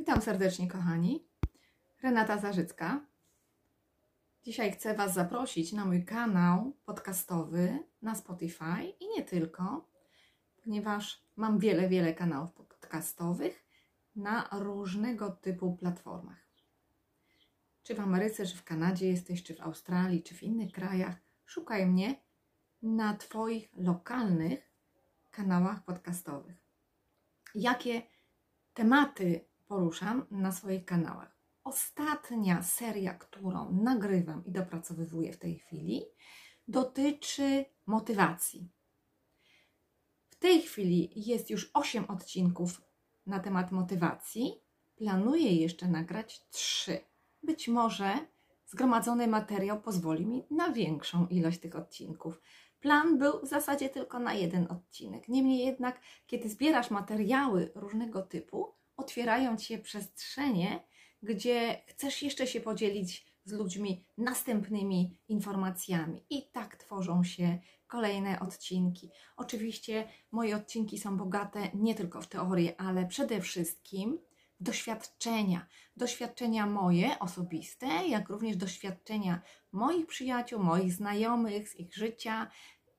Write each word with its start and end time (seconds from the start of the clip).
Witam 0.00 0.22
serdecznie, 0.22 0.68
kochani. 0.68 1.28
Renata 2.02 2.38
Zarzycka. 2.38 3.06
Dzisiaj 4.42 4.72
chcę 4.72 4.94
Was 4.94 5.14
zaprosić 5.14 5.72
na 5.72 5.84
mój 5.84 6.04
kanał 6.04 6.72
podcastowy 6.84 7.78
na 8.02 8.14
Spotify 8.14 8.94
i 9.00 9.08
nie 9.08 9.24
tylko, 9.24 9.88
ponieważ 10.64 11.24
mam 11.36 11.58
wiele, 11.58 11.88
wiele 11.88 12.14
kanałów 12.14 12.52
podcastowych 12.52 13.64
na 14.16 14.48
różnego 14.52 15.30
typu 15.30 15.76
platformach. 15.76 16.46
Czy 17.82 17.94
w 17.94 18.00
Ameryce, 18.00 18.46
czy 18.46 18.56
w 18.56 18.64
Kanadzie 18.64 19.08
jesteś, 19.08 19.42
czy 19.42 19.54
w 19.54 19.60
Australii, 19.60 20.22
czy 20.22 20.34
w 20.34 20.42
innych 20.42 20.72
krajach, 20.72 21.16
szukaj 21.44 21.86
mnie 21.86 22.14
na 22.82 23.16
Twoich 23.16 23.70
lokalnych 23.76 24.72
kanałach 25.30 25.84
podcastowych. 25.84 26.56
Jakie 27.54 28.02
tematy 28.74 29.49
poruszam 29.70 30.26
na 30.30 30.52
swoich 30.52 30.84
kanałach? 30.84 31.36
Ostatnia 31.64 32.62
seria, 32.62 33.14
którą 33.14 33.72
nagrywam 33.72 34.44
i 34.44 34.52
dopracowywuję 34.52 35.32
w 35.32 35.38
tej 35.38 35.58
chwili, 35.58 36.04
dotyczy 36.68 37.64
motywacji. 37.86 38.68
W 40.30 40.36
tej 40.36 40.62
chwili 40.62 41.12
jest 41.16 41.50
już 41.50 41.70
8 41.74 42.04
odcinków 42.04 42.82
na 43.26 43.40
temat 43.40 43.72
motywacji. 43.72 44.60
Planuję 44.96 45.56
jeszcze 45.56 45.88
nagrać 45.88 46.48
3. 46.50 47.00
Być 47.42 47.68
może 47.68 48.18
zgromadzony 48.66 49.28
materiał 49.28 49.80
pozwoli 49.80 50.26
mi 50.26 50.46
na 50.50 50.72
większą 50.72 51.26
ilość 51.26 51.60
tych 51.60 51.76
odcinków. 51.76 52.40
Plan 52.80 53.18
był 53.18 53.40
w 53.42 53.48
zasadzie 53.48 53.88
tylko 53.88 54.18
na 54.18 54.34
jeden 54.34 54.66
odcinek. 54.70 55.28
Niemniej 55.28 55.66
jednak, 55.66 56.00
kiedy 56.26 56.48
zbierasz 56.48 56.90
materiały 56.90 57.72
różnego 57.74 58.22
typu, 58.22 58.79
otwierają 59.00 59.56
ci 59.56 59.66
się 59.66 59.78
przestrzenie, 59.78 60.80
gdzie 61.22 61.82
chcesz 61.86 62.22
jeszcze 62.22 62.46
się 62.46 62.60
podzielić 62.60 63.26
z 63.44 63.52
ludźmi 63.52 64.04
następnymi 64.18 65.18
informacjami. 65.28 66.24
I 66.30 66.50
tak 66.52 66.76
tworzą 66.76 67.24
się 67.24 67.58
kolejne 67.86 68.40
odcinki. 68.40 69.10
Oczywiście 69.36 70.08
moje 70.30 70.56
odcinki 70.56 70.98
są 70.98 71.16
bogate 71.16 71.70
nie 71.74 71.94
tylko 71.94 72.22
w 72.22 72.26
teorię, 72.26 72.80
ale 72.80 73.06
przede 73.06 73.40
wszystkim 73.40 74.18
w 74.60 74.62
doświadczenia. 74.62 75.66
Doświadczenia 75.96 76.66
moje 76.66 77.18
osobiste, 77.18 77.86
jak 77.86 78.28
również 78.28 78.56
doświadczenia 78.56 79.42
moich 79.72 80.06
przyjaciół, 80.06 80.62
moich 80.62 80.92
znajomych 80.92 81.68
z 81.68 81.76
ich 81.76 81.94
życia 81.94 82.50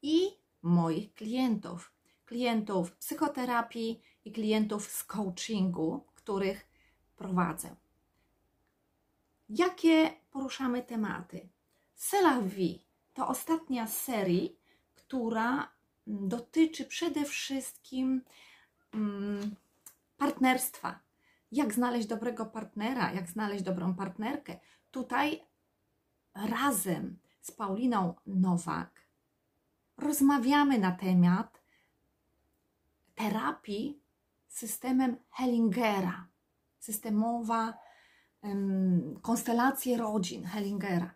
i 0.01 0.21
moich 0.61 1.13
klientów. 1.13 1.93
Klientów 2.25 2.95
psychoterapii 2.95 4.01
i 4.25 4.31
klientów 4.31 4.91
z 4.91 5.03
coachingu, 5.03 6.05
których 6.15 6.67
prowadzę. 7.15 7.75
Jakie 9.49 10.11
poruszamy 10.31 10.83
tematy? 10.83 11.49
Sela 11.95 12.41
Vie 12.41 12.79
to 13.13 13.27
ostatnia 13.27 13.87
serii, 13.87 14.59
która 14.95 15.71
mm, 16.07 16.29
dotyczy 16.29 16.85
przede 16.85 17.25
wszystkim 17.25 18.21
mm, 18.93 19.55
partnerstwa. 20.17 20.99
Jak 21.51 21.73
znaleźć 21.73 22.07
dobrego 22.07 22.45
partnera, 22.45 23.13
jak 23.13 23.29
znaleźć 23.29 23.63
dobrą 23.63 23.95
partnerkę. 23.95 24.59
Tutaj 24.91 25.41
razem 26.33 27.19
z 27.41 27.51
Pauliną 27.51 28.15
Nowak 28.25 29.01
rozmawiamy 29.97 30.79
na 30.79 30.91
temat 30.91 31.61
terapii 33.15 34.00
systemem 34.51 35.17
Hellingera, 35.29 36.27
systemowa 36.79 37.77
konstelacje 39.21 39.97
rodzin 39.97 40.45
Hellingera. 40.45 41.13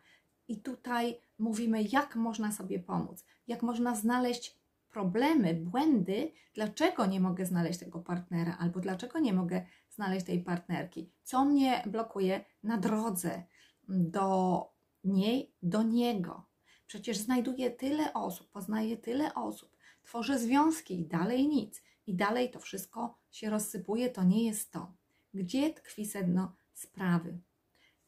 I 0.47 0.61
tutaj 0.61 1.21
mówimy, 1.39 1.83
jak 1.83 2.15
można 2.15 2.51
sobie 2.51 2.79
pomóc, 2.79 3.25
jak 3.47 3.63
można 3.63 3.95
znaleźć 3.95 4.59
problemy, 4.89 5.53
błędy, 5.53 6.31
dlaczego 6.53 7.05
nie 7.05 7.19
mogę 7.19 7.45
znaleźć 7.45 7.79
tego 7.79 7.99
partnera, 7.99 8.57
albo 8.57 8.79
dlaczego 8.79 9.19
nie 9.19 9.33
mogę 9.33 9.65
znaleźć 9.89 10.25
tej 10.25 10.43
partnerki, 10.43 11.11
co 11.23 11.45
mnie 11.45 11.83
blokuje 11.85 12.45
na 12.63 12.77
drodze 12.77 13.43
do 13.87 14.59
niej, 15.03 15.53
do 15.63 15.83
niego. 15.83 16.45
Przecież 16.87 17.17
znajduję 17.17 17.71
tyle 17.71 18.13
osób, 18.13 18.51
poznaję 18.51 18.97
tyle 18.97 19.33
osób, 19.33 19.75
tworzę 20.03 20.39
związki 20.39 20.99
i 20.99 21.05
dalej 21.05 21.47
nic, 21.47 21.81
i 22.07 22.15
dalej 22.15 22.51
to 22.51 22.59
wszystko 22.59 23.17
się 23.31 23.49
rozsypuje, 23.49 24.09
to 24.09 24.23
nie 24.23 24.45
jest 24.45 24.71
to. 24.71 24.93
Gdzie 25.33 25.73
tkwi 25.73 26.05
sedno 26.05 26.55
sprawy. 26.73 27.39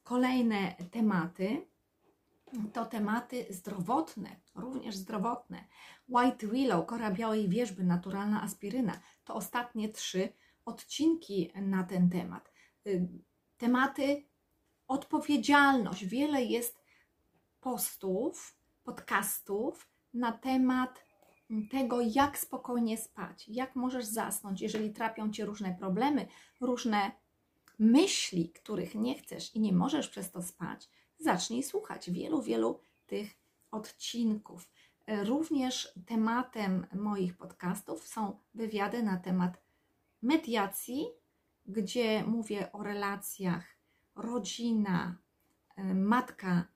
Kolejne 0.03 0.75
tematy 0.91 1.67
to 2.73 2.85
tematy 2.85 3.45
zdrowotne, 3.49 4.35
również 4.55 4.95
zdrowotne. 4.95 5.65
White 6.09 6.47
Willow, 6.47 6.85
kora 6.85 7.11
białej 7.11 7.49
wierzby, 7.49 7.83
naturalna 7.83 8.43
aspiryna. 8.43 8.99
To 9.23 9.35
ostatnie 9.35 9.89
trzy 9.89 10.29
odcinki 10.65 11.51
na 11.55 11.83
ten 11.83 12.09
temat. 12.09 12.51
Y, 12.87 13.07
tematy 13.57 14.23
odpowiedzialność. 14.87 16.05
Wiele 16.05 16.43
jest 16.43 16.83
postów, 17.59 18.57
podcastów 18.83 19.89
na 20.13 20.31
temat 20.31 21.03
tego, 21.71 22.01
jak 22.01 22.37
spokojnie 22.37 22.97
spać, 22.97 23.47
jak 23.47 23.75
możesz 23.75 24.05
zasnąć, 24.05 24.61
jeżeli 24.61 24.93
trapią 24.93 25.31
cię 25.31 25.45
różne 25.45 25.75
problemy, 25.79 26.27
różne 26.61 27.11
myśli, 27.79 28.49
których 28.49 28.95
nie 28.95 29.15
chcesz 29.15 29.55
i 29.55 29.59
nie 29.59 29.73
możesz 29.73 30.09
przez 30.09 30.31
to 30.31 30.41
spać, 30.41 30.89
zacznij 31.19 31.63
słuchać 31.63 32.11
wielu, 32.11 32.41
wielu 32.41 32.79
tych 33.07 33.37
odcinków. 33.71 34.69
Również 35.07 35.93
tematem 36.05 36.87
moich 36.93 37.37
podcastów 37.37 38.07
są 38.07 38.39
wywiady 38.53 39.03
na 39.03 39.17
temat 39.17 39.61
mediacji, 40.21 41.05
gdzie 41.65 42.23
mówię 42.23 42.71
o 42.71 42.83
relacjach 42.83 43.65
rodzina, 44.15 45.17
matka 45.95 46.67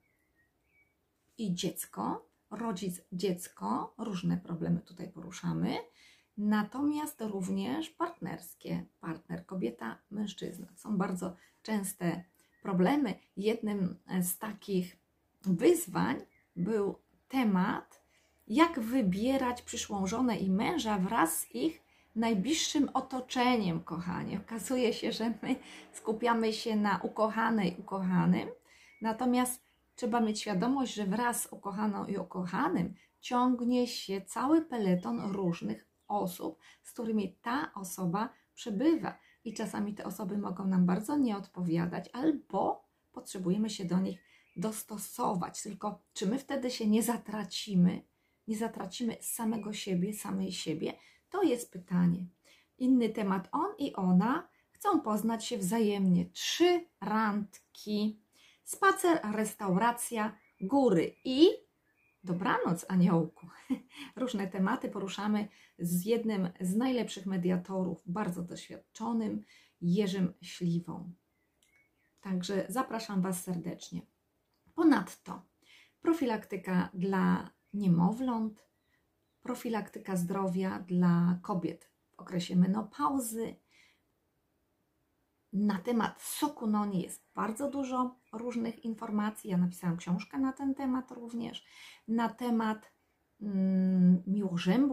i 1.38 1.54
dziecko, 1.54 2.31
rodzic, 2.52 3.00
dziecko, 3.12 3.94
różne 3.98 4.36
problemy 4.36 4.80
tutaj 4.80 5.08
poruszamy. 5.08 5.76
Natomiast 6.38 7.20
również 7.20 7.90
partnerskie, 7.90 8.86
partner, 9.00 9.46
kobieta, 9.46 9.98
mężczyzna. 10.10 10.66
Są 10.76 10.98
bardzo 10.98 11.36
częste 11.62 12.24
problemy. 12.62 13.14
Jednym 13.36 13.98
z 14.22 14.38
takich 14.38 14.96
wyzwań 15.42 16.16
był 16.56 16.98
temat, 17.28 18.02
jak 18.48 18.80
wybierać 18.80 19.62
przyszłą 19.62 20.06
żonę 20.06 20.36
i 20.36 20.50
męża 20.50 20.98
wraz 20.98 21.40
z 21.40 21.54
ich 21.54 21.82
najbliższym 22.16 22.88
otoczeniem, 22.94 23.80
kochanie. 23.80 24.40
Okazuje 24.46 24.92
się, 24.92 25.12
że 25.12 25.32
my 25.42 25.56
skupiamy 25.92 26.52
się 26.52 26.76
na 26.76 27.00
ukochanej, 27.02 27.76
ukochanym, 27.78 28.48
natomiast 29.00 29.71
trzeba 30.02 30.20
mieć 30.20 30.40
świadomość, 30.40 30.94
że 30.94 31.06
wraz 31.06 31.42
z 31.42 31.52
ukochaną 31.52 32.06
i 32.06 32.16
ukochanym 32.16 32.94
ciągnie 33.20 33.86
się 33.86 34.20
cały 34.20 34.62
peleton 34.62 35.20
różnych 35.32 35.86
osób, 36.08 36.58
z 36.82 36.92
którymi 36.92 37.36
ta 37.42 37.74
osoba 37.74 38.28
przebywa. 38.54 39.18
I 39.44 39.54
czasami 39.54 39.94
te 39.94 40.04
osoby 40.04 40.38
mogą 40.38 40.66
nam 40.66 40.86
bardzo 40.86 41.16
nie 41.16 41.36
odpowiadać, 41.36 42.10
albo 42.12 42.84
potrzebujemy 43.12 43.70
się 43.70 43.84
do 43.84 43.98
nich 43.98 44.18
dostosować. 44.56 45.62
Tylko 45.62 46.02
czy 46.12 46.26
my 46.26 46.38
wtedy 46.38 46.70
się 46.70 46.86
nie 46.86 47.02
zatracimy, 47.02 48.02
nie 48.48 48.56
zatracimy 48.56 49.16
samego 49.20 49.72
siebie, 49.72 50.14
samej 50.14 50.52
siebie? 50.52 50.94
To 51.30 51.42
jest 51.42 51.72
pytanie. 51.72 52.26
Inny 52.78 53.08
temat. 53.08 53.48
On 53.52 53.74
i 53.78 53.92
ona 53.92 54.48
chcą 54.70 55.00
poznać 55.00 55.44
się 55.44 55.58
wzajemnie. 55.58 56.26
Trzy 56.26 56.86
randki, 57.00 58.21
spacer, 58.64 59.20
restauracja, 59.32 60.38
góry 60.60 61.14
i 61.24 61.48
Dobranoc, 62.24 62.84
aniołku. 62.88 63.46
Różne 64.16 64.48
tematy 64.48 64.88
poruszamy 64.88 65.48
z 65.78 66.04
jednym 66.04 66.48
z 66.60 66.76
najlepszych 66.76 67.26
mediatorów, 67.26 68.02
bardzo 68.06 68.42
doświadczonym, 68.42 69.44
Jerzym 69.80 70.34
Śliwą. 70.42 71.12
Także 72.20 72.66
zapraszam 72.68 73.22
Was 73.22 73.42
serdecznie. 73.42 74.02
Ponadto 74.74 75.42
profilaktyka 76.02 76.88
dla 76.94 77.50
niemowląt, 77.72 78.68
profilaktyka 79.42 80.16
zdrowia 80.16 80.78
dla 80.78 81.38
kobiet 81.42 81.90
w 82.10 82.20
okresie 82.20 82.56
menopauzy, 82.56 83.56
na 85.52 85.78
temat 85.78 86.22
soku 86.22 86.66
jest 87.02 87.24
bardzo 87.34 87.70
dużo 87.70 88.16
różnych 88.32 88.84
informacji. 88.84 89.50
Ja 89.50 89.56
napisałam 89.56 89.96
książkę 89.96 90.38
na 90.38 90.52
ten 90.52 90.74
temat 90.74 91.10
również. 91.10 91.64
Na 92.08 92.28
temat 92.28 92.92
mm, 93.40 94.22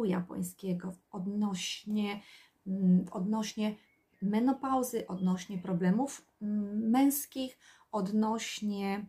japońskiego 0.06 0.94
odnośnie, 1.12 2.22
mm, 2.68 3.06
odnośnie 3.12 3.76
menopauzy, 4.22 5.08
odnośnie 5.08 5.58
problemów 5.58 6.26
mm, 6.42 6.90
męskich, 6.90 7.58
odnośnie 7.92 9.08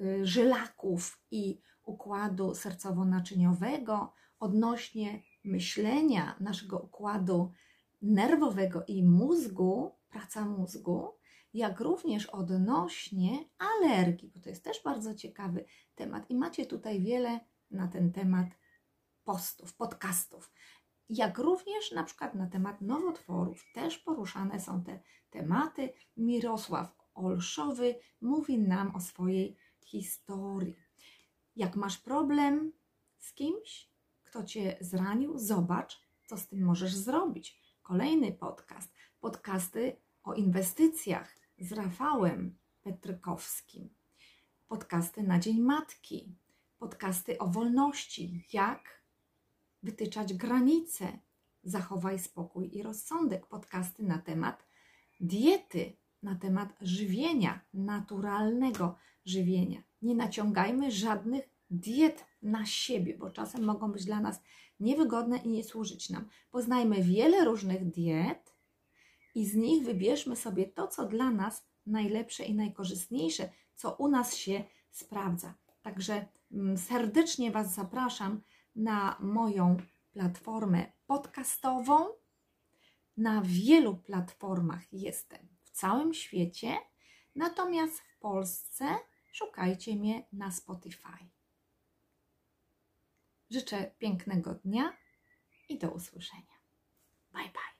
y, 0.00 0.26
żylaków 0.26 1.22
i 1.30 1.60
układu 1.84 2.54
sercowo-naczyniowego, 2.54 4.08
odnośnie 4.40 5.22
myślenia 5.44 6.36
naszego 6.40 6.78
układu 6.78 7.52
nerwowego 8.02 8.84
i 8.88 9.04
mózgu, 9.04 9.97
praca 10.08 10.44
mózgu, 10.44 11.14
jak 11.54 11.80
również 11.80 12.26
odnośnie 12.26 13.44
alergii, 13.58 14.30
bo 14.34 14.40
to 14.40 14.48
jest 14.48 14.64
też 14.64 14.82
bardzo 14.82 15.14
ciekawy 15.14 15.64
temat 15.94 16.30
i 16.30 16.34
macie 16.34 16.66
tutaj 16.66 17.00
wiele 17.00 17.40
na 17.70 17.88
ten 17.88 18.12
temat 18.12 18.48
postów, 19.24 19.74
podcastów. 19.74 20.52
Jak 21.08 21.38
również 21.38 21.92
na 21.92 22.04
przykład 22.04 22.34
na 22.34 22.46
temat 22.46 22.80
nowotworów 22.80 23.64
też 23.74 23.98
poruszane 23.98 24.60
są 24.60 24.84
te 24.84 25.00
tematy. 25.30 25.92
Mirosław 26.16 26.96
Olszowy 27.14 27.98
mówi 28.20 28.58
nam 28.58 28.94
o 28.94 29.00
swojej 29.00 29.56
historii. 29.84 30.76
Jak 31.56 31.76
masz 31.76 31.98
problem 31.98 32.72
z 33.18 33.32
kimś, 33.34 33.90
kto 34.24 34.44
cię 34.44 34.76
zranił, 34.80 35.38
zobacz, 35.38 36.00
co 36.26 36.36
z 36.36 36.48
tym 36.48 36.64
możesz 36.64 36.94
zrobić. 36.96 37.60
Kolejny 37.88 38.32
podcast. 38.32 38.92
Podcasty 39.20 39.96
o 40.22 40.34
inwestycjach 40.34 41.36
z 41.58 41.72
Rafałem 41.72 42.58
Petrykowskim. 42.82 43.88
Podcasty 44.66 45.22
na 45.22 45.38
Dzień 45.38 45.60
Matki. 45.60 46.36
Podcasty 46.78 47.38
o 47.38 47.46
wolności. 47.46 48.46
Jak 48.52 49.02
wytyczać 49.82 50.34
granice. 50.34 51.18
Zachowaj 51.62 52.18
spokój 52.18 52.76
i 52.76 52.82
rozsądek. 52.82 53.46
Podcasty 53.46 54.02
na 54.02 54.18
temat 54.18 54.66
diety, 55.20 55.96
na 56.22 56.34
temat 56.34 56.68
żywienia, 56.80 57.60
naturalnego 57.74 58.96
żywienia. 59.24 59.82
Nie 60.02 60.14
naciągajmy 60.14 60.90
żadnych 60.90 61.48
diet 61.70 62.24
na 62.42 62.66
siebie, 62.66 63.18
bo 63.18 63.30
czasem 63.30 63.64
mogą 63.64 63.92
być 63.92 64.04
dla 64.04 64.20
nas 64.20 64.40
niewygodne 64.80 65.38
i 65.38 65.48
nie 65.48 65.64
służyć 65.64 66.10
nam. 66.10 66.28
Poznajmy 66.50 67.02
wiele 67.02 67.44
różnych 67.44 67.90
diet 67.90 68.54
i 69.34 69.46
z 69.46 69.54
nich 69.54 69.84
wybierzmy 69.84 70.36
sobie 70.36 70.66
to, 70.66 70.88
co 70.88 71.06
dla 71.06 71.30
nas 71.30 71.66
najlepsze 71.86 72.44
i 72.44 72.54
najkorzystniejsze, 72.54 73.50
co 73.74 73.94
u 73.94 74.08
nas 74.08 74.36
się 74.36 74.64
sprawdza. 74.90 75.54
Także 75.82 76.26
mm, 76.52 76.76
serdecznie 76.76 77.50
Was 77.50 77.74
zapraszam 77.74 78.42
na 78.76 79.16
moją 79.20 79.76
platformę 80.12 80.92
podcastową. 81.06 82.06
Na 83.16 83.42
wielu 83.44 83.96
platformach 83.96 84.92
jestem 84.92 85.48
w 85.62 85.70
całym 85.70 86.14
świecie, 86.14 86.76
natomiast 87.34 88.00
w 88.00 88.18
Polsce 88.18 88.84
szukajcie 89.32 89.96
mnie 89.96 90.26
na 90.32 90.50
Spotify. 90.50 91.28
Życzę 93.50 93.90
pięknego 93.98 94.54
dnia 94.54 94.96
i 95.68 95.78
do 95.78 95.90
usłyszenia. 95.90 96.58
Bye 97.32 97.42
bye. 97.42 97.77